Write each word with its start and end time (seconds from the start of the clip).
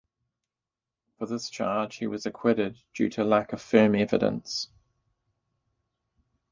For 1.19 1.27
this 1.27 1.47
charge 1.47 1.97
he 1.97 2.07
was 2.07 2.25
acquitted, 2.25 2.79
due 2.95 3.07
to 3.09 3.23
lack 3.23 3.53
of 3.53 3.61
firm 3.61 3.93
evidence. 3.93 4.67